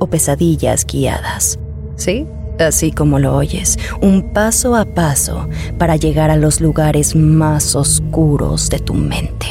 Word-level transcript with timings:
o 0.00 0.08
pesadillas 0.08 0.84
guiadas. 0.84 1.60
¿Sí? 1.94 2.26
Así 2.58 2.90
como 2.90 3.18
lo 3.20 3.36
oyes, 3.36 3.78
un 4.02 4.32
paso 4.32 4.74
a 4.74 4.84
paso 4.84 5.48
para 5.78 5.96
llegar 5.96 6.30
a 6.30 6.36
los 6.36 6.60
lugares 6.60 7.14
más 7.14 7.76
oscuros 7.76 8.68
de 8.68 8.80
tu 8.80 8.94
mente. 8.94 9.46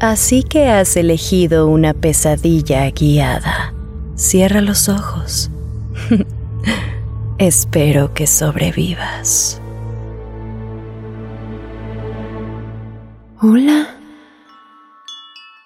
Así 0.00 0.42
que 0.42 0.68
has 0.68 0.96
elegido 0.96 1.68
una 1.68 1.94
pesadilla 1.94 2.90
guiada. 2.90 3.74
Cierra 4.16 4.60
los 4.60 4.88
ojos. 4.88 5.50
Espero 7.38 8.14
que 8.14 8.26
sobrevivas. 8.26 9.60
Hola. 13.40 13.96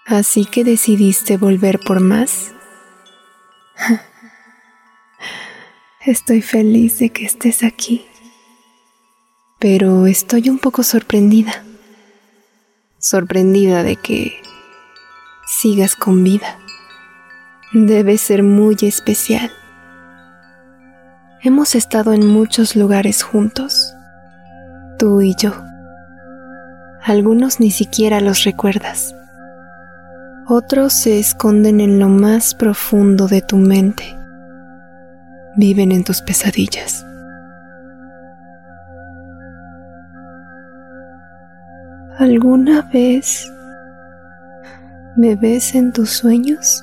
Así 0.07 0.45
que 0.45 0.65
decidiste 0.65 1.37
volver 1.37 1.79
por 1.81 2.01
más. 2.01 2.55
Estoy 6.05 6.43
feliz 6.43 6.99
de 6.99 7.11
que 7.11 7.25
estés 7.25 7.63
aquí, 7.63 8.07
pero 9.59 10.07
estoy 10.07 10.49
un 10.49 10.59
poco 10.59 10.83
sorprendida. 10.83 11.65
Sorprendida 12.99 13.83
de 13.83 13.97
que 13.97 14.41
sigas 15.47 15.97
con 15.97 16.25
vida. 16.25 16.59
Debe 17.73 18.17
ser 18.19 18.43
muy 18.43 18.77
especial. 18.83 19.51
Hemos 21.43 21.75
estado 21.75 22.13
en 22.13 22.27
muchos 22.27 22.75
lugares 22.75 23.23
juntos, 23.23 23.95
tú 24.99 25.21
y 25.21 25.35
yo. 25.37 25.53
Algunos 27.03 27.61
ni 27.61 27.71
siquiera 27.71 28.21
los 28.21 28.45
recuerdas. 28.45 29.15
Otros 30.51 30.95
se 30.95 31.19
esconden 31.19 31.79
en 31.79 31.99
lo 31.99 32.09
más 32.09 32.55
profundo 32.55 33.29
de 33.29 33.43
tu 33.43 33.59
mente. 33.59 34.19
Viven 35.57 35.93
en 35.93 36.05
tus 36.05 36.23
pesadillas. 36.23 37.05
¿Alguna 42.19 42.81
vez 42.91 43.53
me 45.17 45.37
ves 45.37 45.75
en 45.75 45.93
tus 45.93 46.09
sueños? 46.13 46.83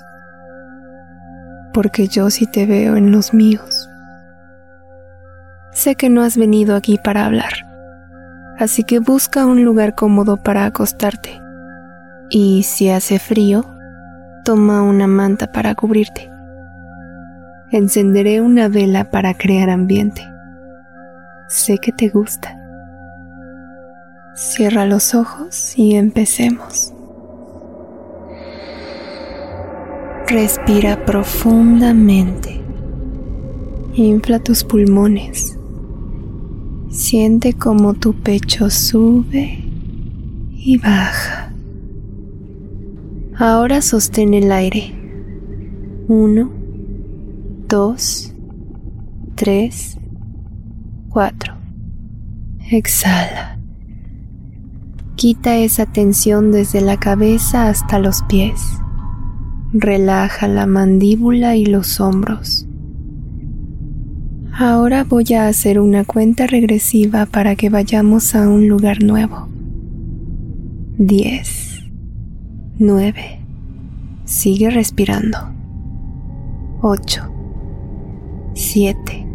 Porque 1.73 2.08
yo 2.08 2.30
sí 2.30 2.45
te 2.45 2.67
veo 2.67 2.95
en 2.95 3.11
los 3.11 3.33
míos. 3.33 3.89
Sé 5.71 5.95
que 5.95 6.11
no 6.11 6.21
has 6.21 6.38
venido 6.38 6.75
aquí 6.75 6.99
para 7.03 7.25
hablar, 7.25 7.53
así 8.59 8.83
que 8.83 8.99
busca 8.99 9.47
un 9.47 9.66
lugar 9.66 9.95
cómodo 9.95 10.38
para 10.38 10.66
acostarte 10.66 11.41
y 12.30 12.64
si 12.64 12.90
hace 12.90 13.20
frío, 13.20 13.66
toma 14.44 14.81
una 14.84 15.08
manta 15.08 15.52
para 15.52 15.76
cubrirte. 15.76 16.30
Encenderé 17.72 18.42
una 18.42 18.67
vela 18.67 19.09
para 19.12 19.34
crear 19.34 19.70
ambiente. 19.70 20.22
Sé 21.48 21.78
que 21.78 21.92
te 21.92 22.09
gusta. 22.09 22.58
Cierra 24.36 24.86
los 24.86 25.16
ojos 25.16 25.78
y 25.78 25.95
empecemos. 25.95 26.94
Respira 30.28 31.05
profundamente. 31.05 32.61
Infla 33.94 34.39
tus 34.39 34.64
pulmones. 34.64 35.58
Siente 36.89 37.54
como 37.54 37.94
tu 37.94 38.14
pecho 38.14 38.70
sube 38.70 39.64
y 40.52 40.78
baja. 40.78 41.35
Ahora 43.38 43.82
sostén 43.82 44.34
el 44.34 44.50
aire. 44.50 44.96
Uno, 46.08 46.50
dos, 47.68 48.34
tres, 49.36 49.98
cuatro. 51.10 51.54
Exhala. 52.72 53.60
Quita 55.16 55.58
esa 55.58 55.86
tensión 55.86 56.54
desde 56.54 56.80
la 56.80 56.98
cabeza 56.98 57.68
hasta 57.68 58.00
los 58.00 58.23
pies. 58.23 58.62
Relaja 59.73 60.48
la 60.48 60.66
mandíbula 60.66 61.58
y 61.58 61.66
los 61.66 62.00
hombros. 62.00 62.66
Ahora 64.54 65.04
voy 65.04 65.34
a 65.34 65.50
hacer 65.50 65.82
una 65.82 66.06
cuenta 66.06 66.48
regresiva 66.48 67.26
para 67.26 67.58
que 67.58 67.70
vayamos 67.70 68.34
a 68.34 68.48
un 68.48 68.70
lugar 68.70 69.04
nuevo. 69.04 69.50
Diez. 70.98 71.74
9. 72.77 73.39
Sigue 74.25 74.69
respirando. 74.69 75.37
8. 76.81 77.21
7. 78.53 79.27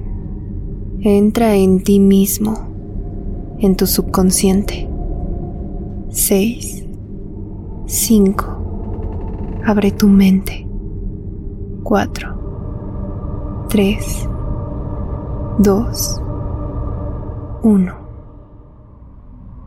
Entra 1.00 1.54
en 1.54 1.82
ti 1.82 2.00
mismo, 2.00 2.68
en 3.58 3.76
tu 3.76 3.86
subconsciente. 3.86 4.86
6. 6.10 6.84
5. 7.86 8.44
Abre 9.64 9.90
tu 9.92 10.06
mente. 10.06 10.68
4. 11.82 13.66
3. 13.70 14.28
2. 15.60 16.22
1. 17.62 17.94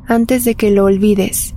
Antes 0.07 0.45
de 0.45 0.53
que 0.53 0.69
lo 0.69 0.85
olvides, 0.85 1.55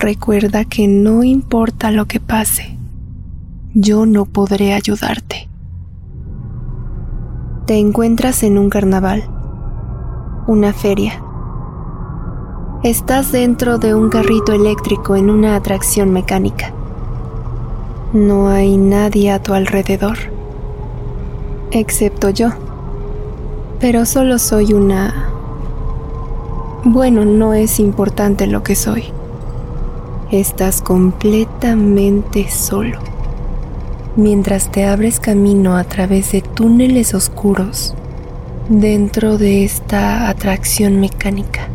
recuerda 0.00 0.64
que 0.64 0.88
no 0.88 1.22
importa 1.22 1.90
lo 1.90 2.06
que 2.06 2.20
pase, 2.20 2.76
yo 3.74 4.06
no 4.06 4.24
podré 4.24 4.72
ayudarte. 4.72 5.48
Te 7.66 7.76
encuentras 7.76 8.42
en 8.42 8.58
un 8.58 8.70
carnaval, 8.70 9.28
una 10.46 10.72
feria. 10.72 11.22
Estás 12.82 13.30
dentro 13.30 13.76
de 13.76 13.94
un 13.94 14.08
carrito 14.08 14.54
eléctrico 14.54 15.16
en 15.16 15.28
una 15.28 15.54
atracción 15.54 16.10
mecánica. 16.12 16.72
No 18.14 18.48
hay 18.48 18.78
nadie 18.78 19.30
a 19.30 19.42
tu 19.42 19.52
alrededor, 19.52 20.16
excepto 21.70 22.30
yo. 22.30 22.48
Pero 23.78 24.06
solo 24.06 24.38
soy 24.38 24.72
una... 24.72 25.28
Bueno, 26.84 27.26
no 27.26 27.52
es 27.52 27.78
importante 27.78 28.46
lo 28.46 28.62
que 28.62 28.74
soy 28.74 29.12
estás 30.30 30.80
completamente 30.80 32.48
solo. 32.50 32.98
Mientras 34.16 34.70
te 34.70 34.84
abres 34.84 35.18
camino 35.18 35.76
a 35.76 35.84
través 35.84 36.32
de 36.32 36.40
túneles 36.40 37.14
oscuros 37.14 37.94
dentro 38.68 39.38
de 39.38 39.64
esta 39.64 40.28
atracción 40.28 41.00
mecánica. 41.00 41.68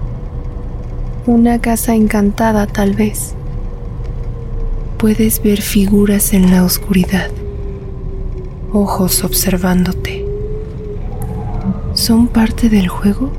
Una 1.26 1.60
casa 1.60 1.96
encantada 1.96 2.68
tal 2.68 2.94
vez. 2.94 3.36
Puedes 4.98 5.44
ver 5.44 5.62
figuras 5.62 6.34
en 6.34 6.52
la 6.52 6.64
oscuridad, 6.64 7.30
ojos 8.72 9.24
observándote. 9.24 10.26
¿Son 11.94 12.28
parte 12.28 12.70
del 12.70 12.88
juego? 12.88 13.32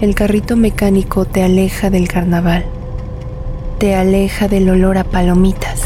El 0.00 0.14
carrito 0.14 0.56
mecánico 0.56 1.24
te 1.24 1.42
aleja 1.42 1.90
del 1.90 2.06
carnaval 2.06 2.66
te 3.78 3.94
aleja 3.94 4.48
del 4.48 4.70
olor 4.70 4.96
a 4.96 5.04
palomitas, 5.04 5.82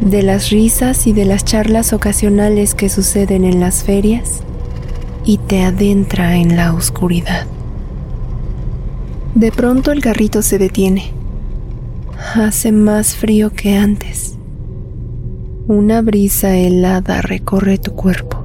de 0.00 0.22
las 0.22 0.50
risas 0.50 1.08
y 1.08 1.12
de 1.12 1.24
las 1.24 1.44
charlas 1.44 1.92
ocasionales 1.92 2.76
que 2.76 2.88
suceden 2.88 3.44
en 3.44 3.58
las 3.58 3.82
ferias 3.82 4.42
y 5.24 5.38
te 5.38 5.64
adentra 5.64 6.36
en 6.36 6.56
la 6.56 6.74
oscuridad. 6.74 7.46
De 9.34 9.50
pronto 9.50 9.90
el 9.90 10.00
carrito 10.00 10.42
se 10.42 10.58
detiene. 10.58 11.12
Hace 12.34 12.70
más 12.70 13.16
frío 13.16 13.50
que 13.50 13.76
antes. 13.76 14.38
Una 15.66 16.02
brisa 16.02 16.56
helada 16.56 17.20
recorre 17.20 17.78
tu 17.78 17.92
cuerpo. 17.92 18.44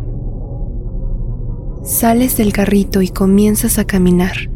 Sales 1.84 2.38
del 2.38 2.54
carrito 2.54 3.04
y 3.04 3.10
comienzas 3.10 3.78
a 3.78 3.86
caminar. 3.86 4.50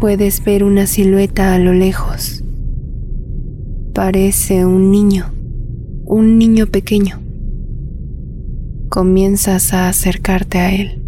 Puedes 0.00 0.44
ver 0.44 0.64
una 0.64 0.86
silueta 0.86 1.54
a 1.54 1.58
lo 1.58 1.72
lejos 1.72 2.37
parece 3.98 4.64
un 4.64 4.92
niño, 4.92 5.32
un 6.04 6.38
niño 6.38 6.68
pequeño. 6.68 7.18
comienzas 8.88 9.74
a 9.74 9.88
acercarte 9.88 10.58
a 10.58 10.72
él. 10.72 11.02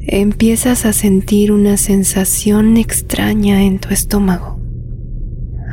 Empiezas 0.00 0.84
a 0.84 0.92
sentir 0.92 1.52
una 1.52 1.78
sensación 1.78 2.76
extraña 2.76 3.64
en 3.64 3.78
tu 3.78 3.94
estómago, 3.94 4.60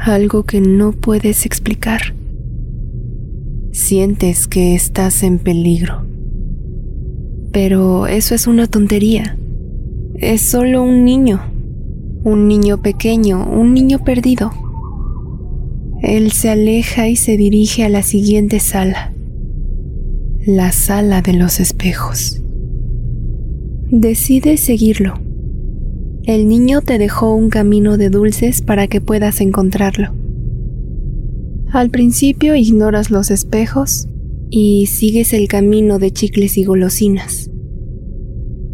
algo 0.06 0.44
que 0.44 0.62
no 0.62 0.94
puedes 0.94 1.46
explicar. 1.46 2.16
Sientes 3.74 4.48
que 4.48 4.76
estás 4.76 5.24
en 5.24 5.40
peligro, 5.40 6.06
pero 7.52 8.08
eso 8.08 8.34
es 8.34 8.48
una 8.48 8.68
tontería. 8.68 9.38
Es 10.16 10.42
solo 10.42 10.84
un 10.84 11.04
niño, 11.04 11.42
un 12.24 12.48
niño 12.48 12.82
pequeño, 12.82 13.46
un 13.46 13.74
niño 13.74 14.06
perdido. 14.06 14.63
Él 16.04 16.32
se 16.32 16.50
aleja 16.50 17.08
y 17.08 17.16
se 17.16 17.38
dirige 17.38 17.84
a 17.84 17.90
la 17.90 18.04
siguiente 18.04 18.60
sala 18.60 19.14
la 20.46 20.74
sala 20.74 21.22
de 21.22 21.34
los 21.34 21.62
espejos. 21.62 22.42
Decides 23.90 24.60
seguirlo. 24.60 25.14
El 26.24 26.50
niño 26.50 26.82
te 26.82 26.98
dejó 26.98 27.34
un 27.34 27.50
camino 27.50 27.98
de 27.98 28.10
dulces 28.10 28.62
para 28.62 28.88
que 28.88 29.00
puedas 29.00 29.40
encontrarlo. 29.40 30.14
Al 31.72 31.90
principio 31.90 32.56
ignoras 32.56 33.10
los 33.10 33.32
espejos 33.32 34.10
y 34.50 34.88
sigues 34.88 35.32
el 35.32 35.48
camino 35.48 35.98
de 35.98 36.12
chicles 36.12 36.58
y 36.58 36.66
golosinas. 36.66 37.50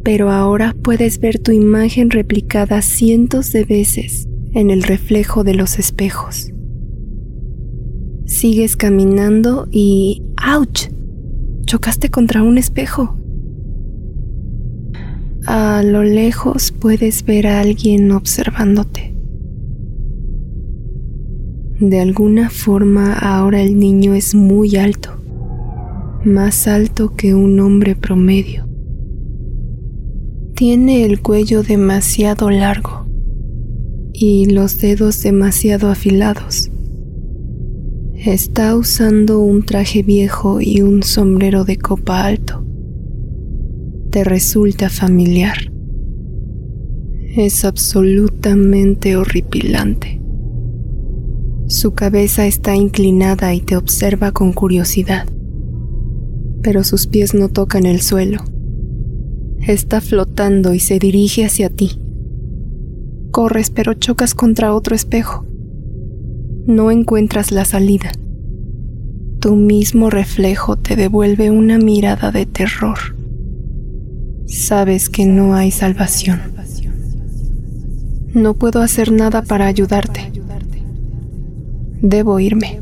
Pero 0.03 0.31
ahora 0.31 0.75
puedes 0.81 1.19
ver 1.19 1.37
tu 1.37 1.51
imagen 1.51 2.09
replicada 2.09 2.81
cientos 2.81 3.51
de 3.51 3.63
veces 3.63 4.27
en 4.53 4.71
el 4.71 4.81
reflejo 4.81 5.43
de 5.43 5.53
los 5.53 5.77
espejos. 5.77 6.51
Sigues 8.29 8.77
caminando 8.77 9.67
y 9.71 10.21
¡ouch! 10.55 10.91
chocaste 11.65 12.09
contra 12.11 12.43
un 12.43 12.59
espejo. 12.59 13.17
A 15.47 15.81
lo 15.83 16.03
lejos 16.03 16.71
puedes 16.71 17.25
ver 17.25 17.47
a 17.47 17.59
alguien 17.59 18.11
observándote. 18.11 19.15
De 21.79 21.99
alguna 21.99 22.51
forma 22.51 23.13
ahora 23.13 23.63
el 23.63 23.79
niño 23.79 24.13
es 24.13 24.35
muy 24.35 24.75
alto, 24.75 25.09
más 26.23 26.67
alto 26.67 27.15
que 27.15 27.33
un 27.33 27.59
hombre 27.59 27.95
promedio. 27.95 28.69
Tiene 30.53 31.03
el 31.03 31.19
cuello 31.23 31.63
demasiado 31.63 32.51
largo 32.51 33.07
y 34.13 34.45
los 34.51 34.79
dedos 34.79 35.23
demasiado 35.23 35.89
afilados. 35.89 36.68
Está 38.25 38.75
usando 38.75 39.39
un 39.39 39.63
traje 39.63 40.03
viejo 40.03 40.59
y 40.59 40.81
un 40.81 41.03
sombrero 41.03 41.63
de 41.63 41.77
copa 41.77 42.25
alto. 42.25 42.65
Te 44.11 44.25
resulta 44.25 44.89
familiar. 44.89 45.55
Es 47.33 47.63
absolutamente 47.63 49.15
horripilante. 49.15 50.21
Su 51.67 51.93
cabeza 51.93 52.45
está 52.45 52.75
inclinada 52.75 53.53
y 53.53 53.61
te 53.61 53.77
observa 53.77 54.33
con 54.33 54.51
curiosidad, 54.51 55.25
pero 56.61 56.83
sus 56.83 57.07
pies 57.07 57.33
no 57.33 57.47
tocan 57.47 57.85
el 57.85 58.01
suelo. 58.01 58.43
Está 59.65 60.01
flotando 60.01 60.73
y 60.73 60.81
se 60.81 60.99
dirige 60.99 61.45
hacia 61.45 61.69
ti. 61.69 62.01
Corres 63.31 63.69
pero 63.69 63.93
chocas 63.93 64.35
contra 64.35 64.73
otro 64.73 64.93
espejo 64.93 65.45
no 66.69 66.91
encuentras 66.91 67.51
la 67.51 67.65
salida. 67.65 68.11
Tu 69.39 69.55
mismo 69.55 70.11
reflejo 70.11 70.77
te 70.77 70.95
devuelve 70.95 71.49
una 71.49 71.79
mirada 71.79 72.31
de 72.31 72.45
terror. 72.45 72.99
Sabes 74.45 75.09
que 75.09 75.25
no 75.25 75.55
hay 75.55 75.71
salvación. 75.71 76.39
No 78.35 78.53
puedo 78.53 78.83
hacer 78.83 79.11
nada 79.11 79.41
para 79.41 79.65
ayudarte. 79.65 80.31
Debo 82.03 82.39
irme. 82.39 82.79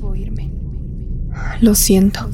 Lo 1.61 1.73
siento. 1.73 2.29